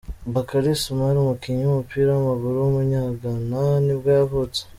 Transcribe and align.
Bakary 0.33 0.71
Soumaré, 0.81 1.17
umukinnyi 1.21 1.63
w’umupira 1.63 2.09
w’amaguru 2.13 2.55
w’umunyagana 2.59 3.61
nibwo 3.85 4.09
yavutse. 4.17 4.61